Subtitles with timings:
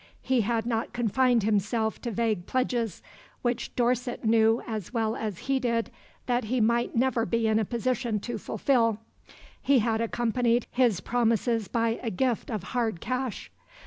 [0.23, 3.03] He had not confined himself to vague pledges,
[3.43, 5.91] which Dorset knew as well as he did
[6.25, 8.97] that he might never be in a position to fulfil.
[9.61, 13.51] He had accompanied his promises by a gift of hard cash.